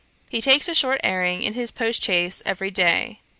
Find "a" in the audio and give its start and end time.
0.67-0.73